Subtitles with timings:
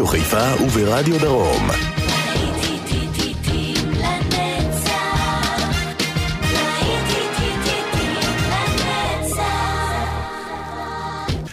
[0.00, 1.68] ברדיו חיפה וברדיו דרום.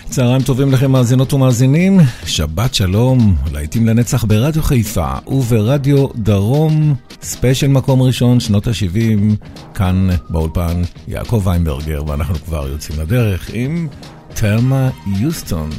[0.09, 8.01] צהריים טובים לכם מאזינות ומאזינים, שבת שלום, להיטים לנצח ברדיו חיפה וברדיו דרום, ספיישל מקום
[8.01, 13.87] ראשון, שנות ה-70, כאן באולפן יעקב ויינברגר, ואנחנו כבר יוצאים לדרך עם
[14.33, 15.69] תלמה יוסטון.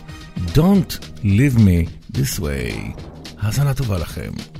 [0.55, 3.02] Don't leave me this way.
[3.40, 4.57] האזנה טובה לכם.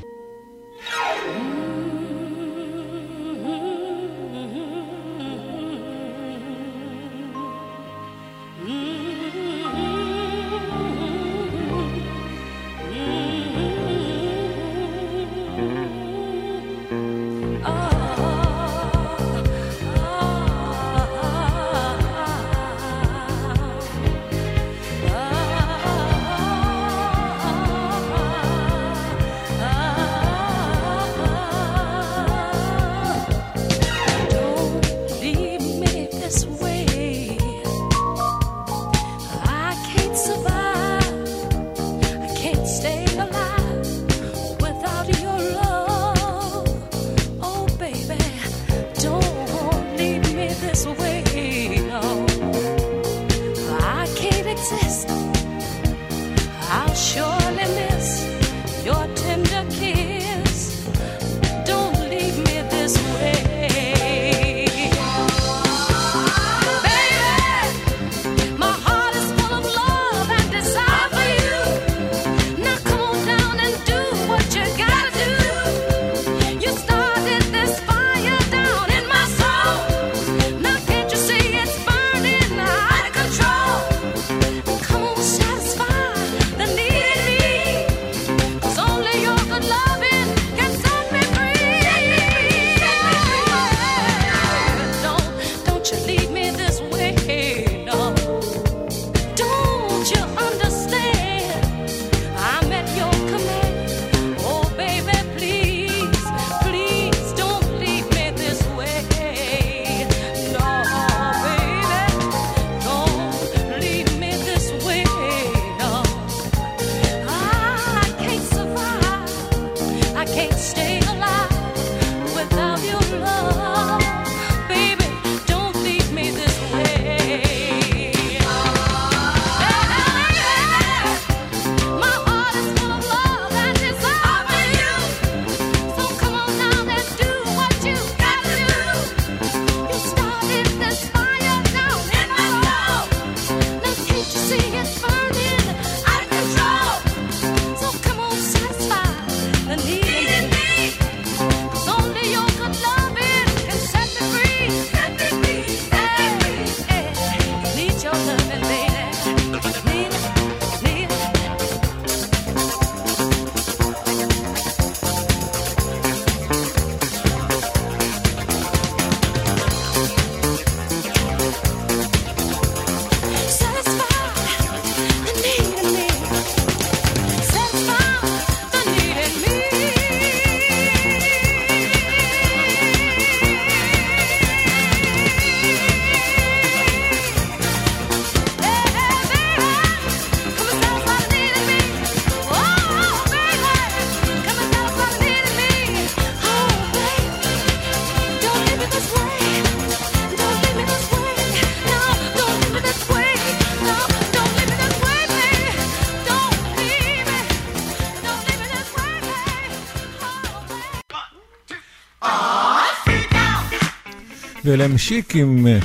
[214.69, 215.79] ואליהם שיק עם אה,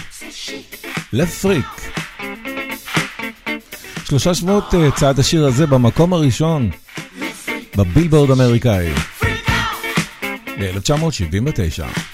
[1.13, 1.65] לפריק.
[4.05, 6.69] שלושה שבועות אה, צעד השיר הזה במקום הראשון
[7.77, 8.89] בבילבורד האמריקאי
[10.59, 12.12] ב-1979.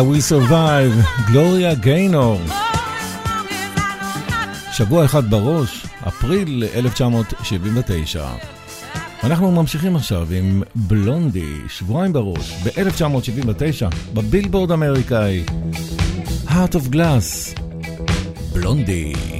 [0.00, 2.40] Will survive, גלוריה גיינור.
[4.72, 8.28] שבוע אחד בראש, אפריל 1979.
[9.24, 15.44] אנחנו ממשיכים עכשיו עם בלונדי, שבועיים בראש, ב-1979, בבילבורד אמריקאי.
[16.46, 17.60] Heart of Glass,
[18.52, 19.39] בלונדי.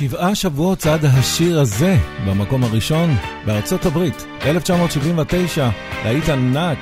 [0.00, 3.10] שבעה שבועות צעד השיר הזה במקום הראשון
[3.46, 5.70] בארצות הברית, 1979,
[6.04, 6.78] להיט ענק.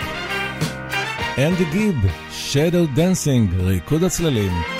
[1.38, 1.96] אנדי גיב,
[2.30, 4.77] Shadow Dancing, ריקוד הצללים.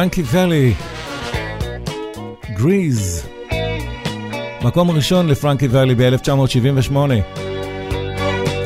[0.00, 0.74] פרנקי ואלי,
[2.54, 3.26] גריז.
[4.62, 6.96] מקום ראשון לפרנקי ואלי ב-1978.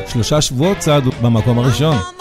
[0.07, 2.14] שלושה שבועות צעדו במקום הראשון.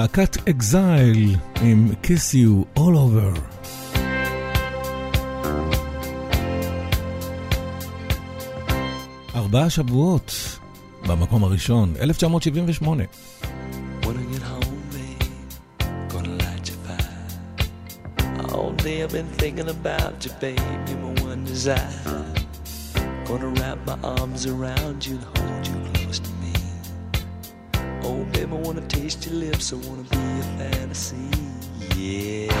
[0.00, 3.40] להקת אקזייל עם Kiss You All Over.
[9.34, 10.58] ארבעה שבועות
[11.06, 13.16] במקום הראשון, 1978.
[19.06, 22.24] I've been thinking about you, baby, my one desire.
[23.26, 25.89] Gonna wrap my arms around you and hold you close to me.
[28.41, 31.29] Baby, I wanna taste your lips, I wanna be a fantasy.
[31.95, 32.51] Yeah.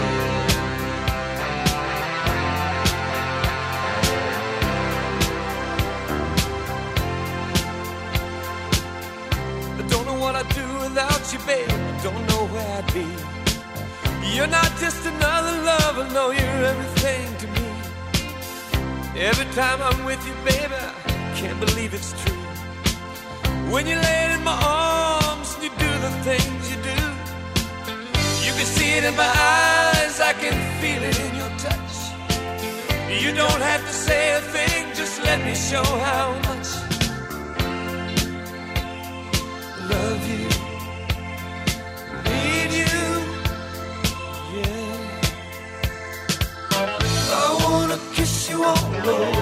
[9.79, 11.67] I don't know what I'd do without you, babe.
[11.67, 13.07] I don't know where I'd be.
[14.35, 17.67] You're not just another lover, no, you're everything to me.
[19.19, 22.37] Every time I'm with you, baby, I can't believe it's true.
[23.71, 25.10] When you lay in my arms
[26.01, 26.99] the things you do,
[28.45, 31.93] you can see it in my eyes, I can feel it in your touch.
[33.23, 36.69] You don't have to say a thing, just let me show how much
[39.77, 40.47] I love you.
[42.29, 42.99] Need you,
[44.57, 45.21] yeah.
[46.79, 49.40] I wanna kiss you all over,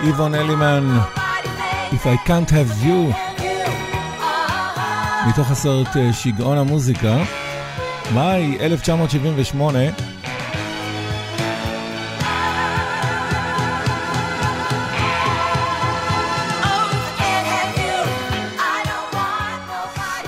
[0.00, 0.98] איבון אלימן,
[1.90, 3.14] If I Can't Have You,
[5.28, 7.16] מתוך הסרט אה, שגעון המוזיקה,
[8.14, 9.78] מאי 1978.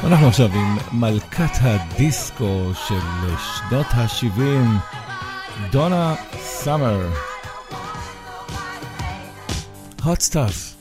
[0.04, 4.40] אנחנו עכשיו עם מלכת הדיסקו של שנות ה-70,
[5.70, 7.29] דונה סאמר.
[10.00, 10.79] Hot stuff.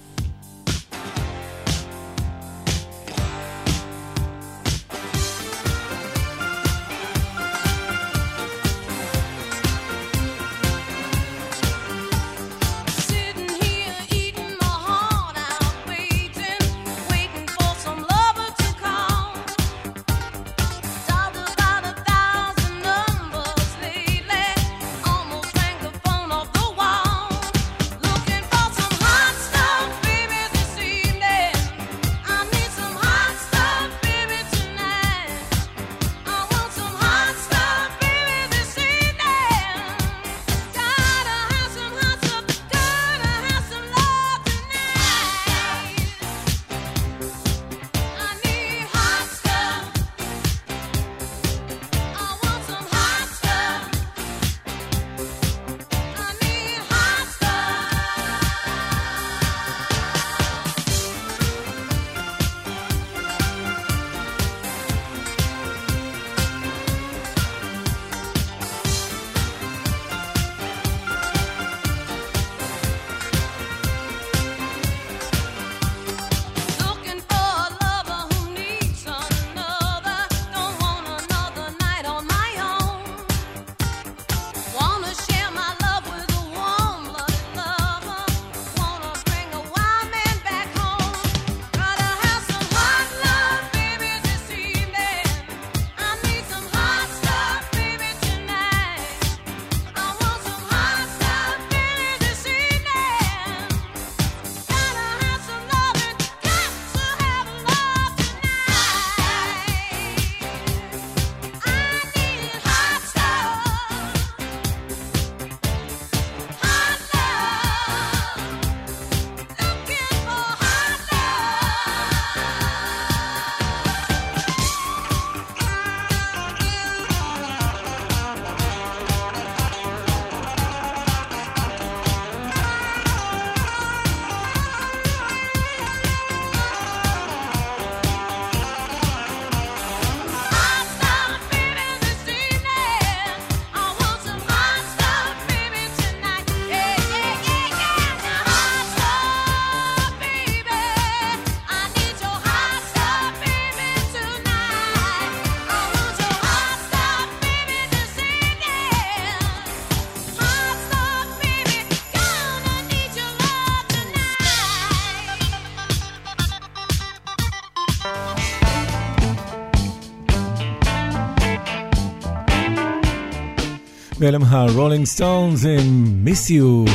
[174.19, 176.85] ואלה הרולינג סטונס עם מיס יו.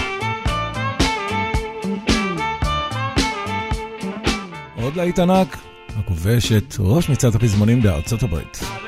[4.83, 5.57] עוד להיט ענק,
[5.97, 8.84] הכובש את ראש מצעד הפזמונים בארצות הברית.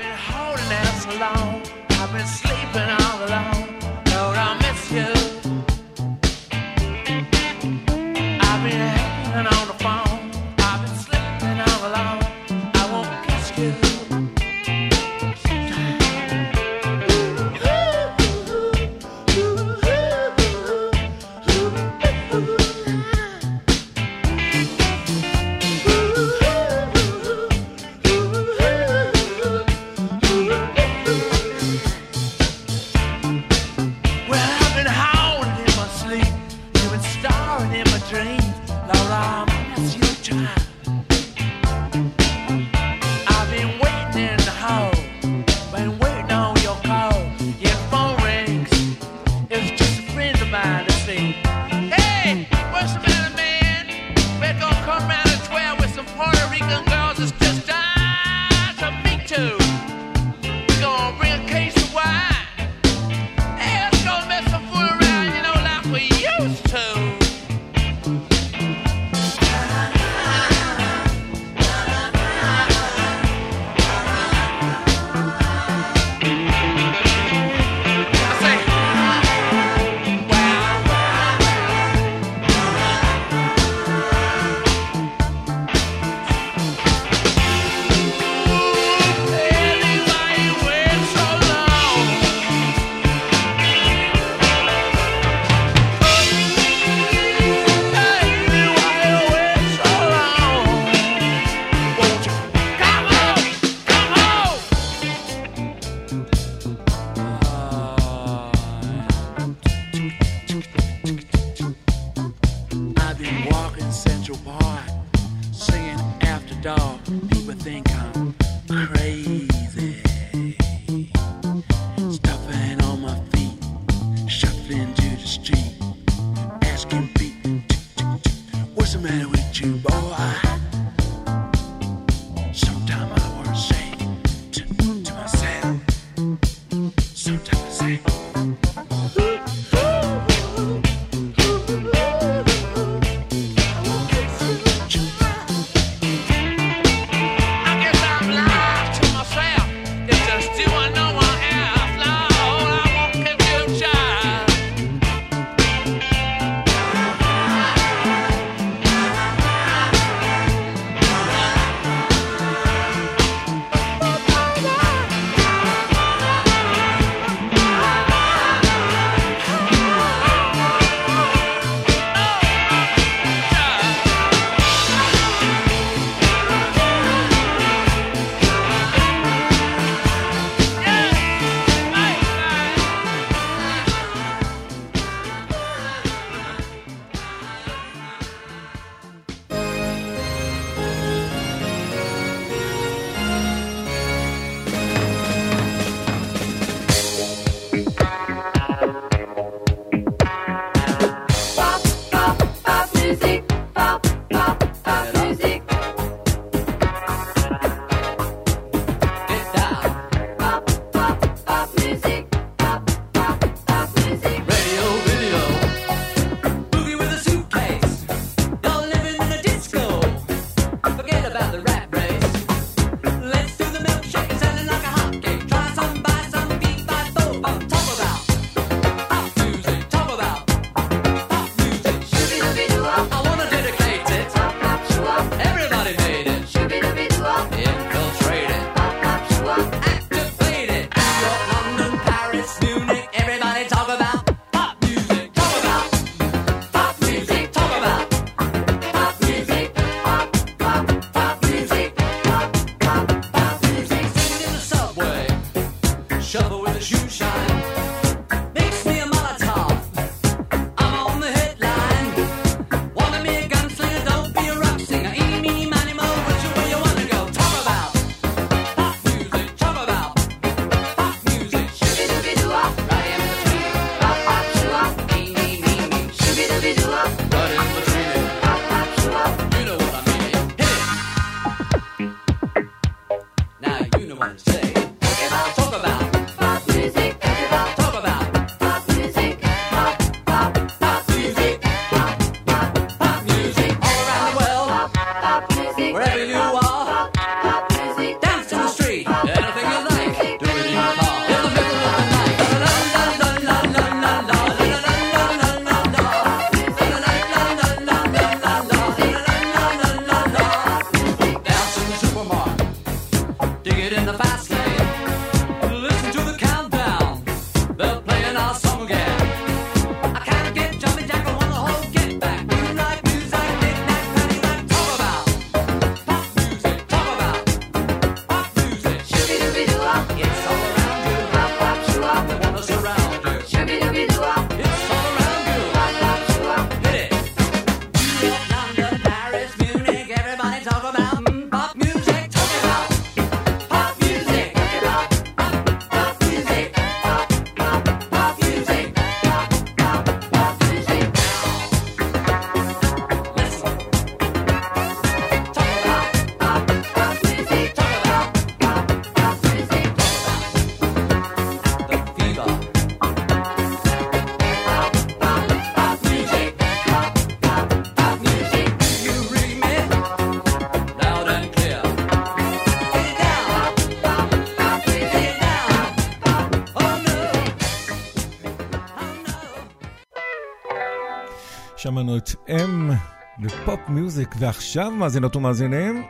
[383.88, 386.02] מיוזיק, ועכשיו מאזינות ומאזינים,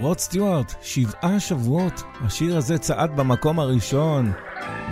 [0.00, 4.32] רוד סטיוארט, שבעה שבועות, השיר הזה צעד במקום הראשון,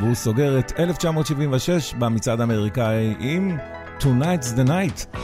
[0.01, 3.57] והוא סוגר את 1976 במצעד האמריקאי עם
[4.01, 5.17] Tonight's the Night.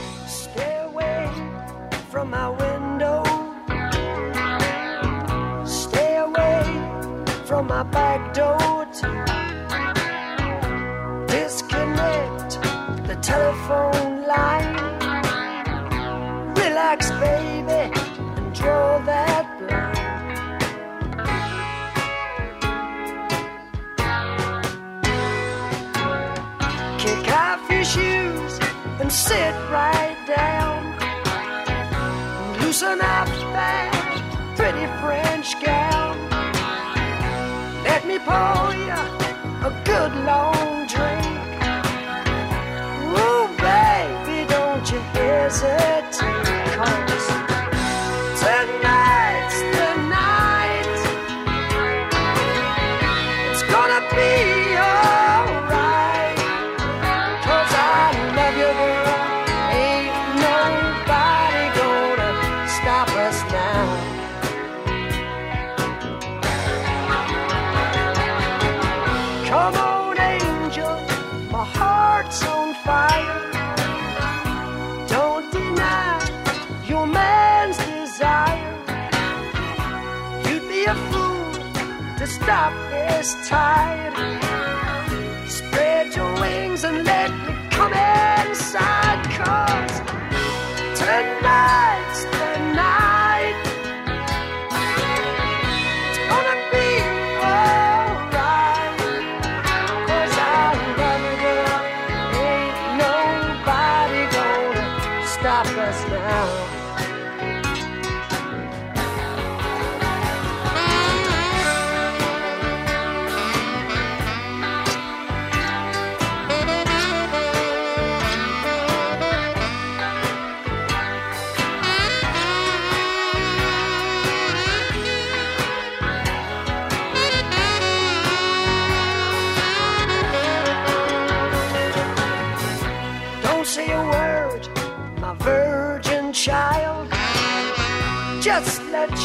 [29.23, 29.62] sit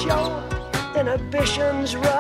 [0.07, 0.43] show
[0.95, 2.16] inhibitions run.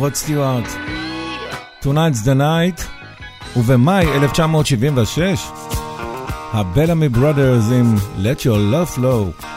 [0.00, 0.64] רוד סטיוארט.
[1.82, 2.82] Tonight's the night,
[3.56, 5.40] ובמאי 1976,
[6.52, 9.49] הבלאמי ברודרס עם Let Your Love Flow.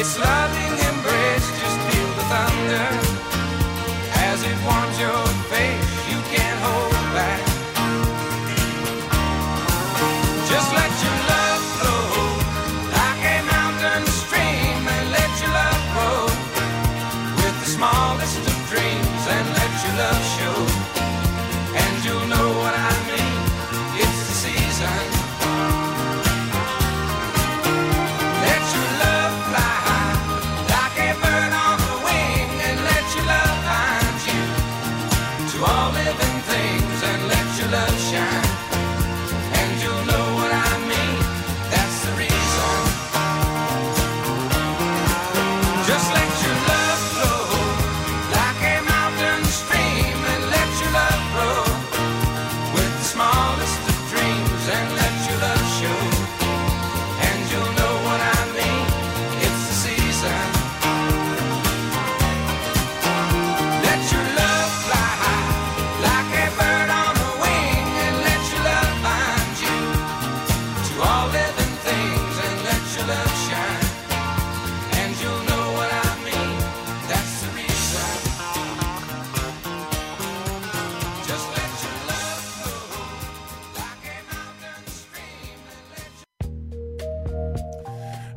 [0.00, 2.88] Its loving embrace, just feel the thunder
[4.30, 5.37] as it warms your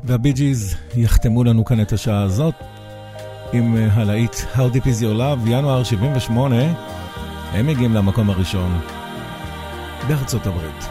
[0.04, 2.54] והבי ג'יז יחתמו לנו כאן את השעה הזאת
[3.52, 6.56] עם הלהיט How Deep Is Your Love, ינואר 78,
[7.52, 8.80] הם מגיעים למקום הראשון
[10.08, 10.88] בארצות הברית.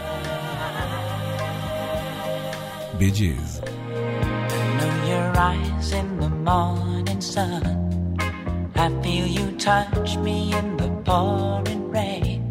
[2.97, 3.61] בי ג'יז.
[8.85, 12.41] I feel you touch me in the pouring rain.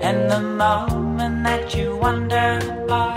[0.00, 3.09] And the moment that you wander apart.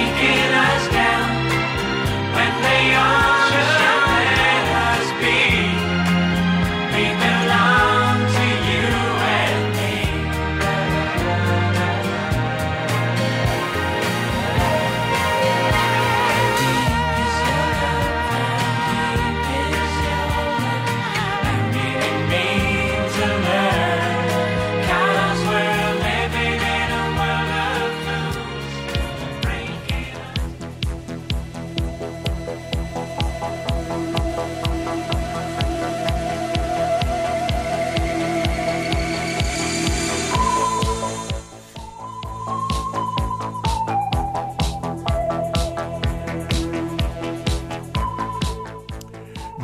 [0.00, 0.49] Thank you.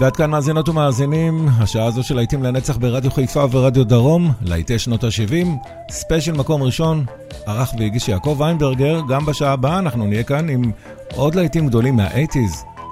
[0.06, 5.04] ועד כאן מאזינות ומאזינים, השעה הזו של להיטים לנצח ברדיו חיפה ורדיו דרום, להיטי שנות
[5.04, 5.46] ה-70,
[5.90, 7.04] ספיישל מקום ראשון,
[7.46, 10.72] ערך והגיש יעקב ויינברגר, גם בשעה הבאה אנחנו נהיה כאן עם
[11.14, 12.82] עוד להיטים גדולים מה-80's,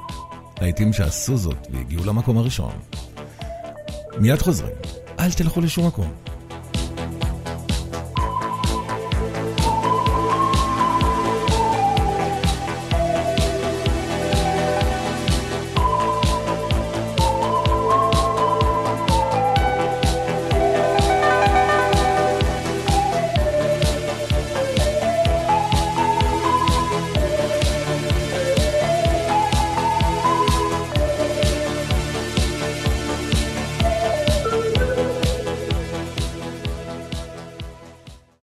[0.60, 2.72] להיטים שעשו זאת והגיעו למקום הראשון.
[4.18, 4.74] מיד חוזרים,
[5.20, 6.33] אל תלכו לשום מקום.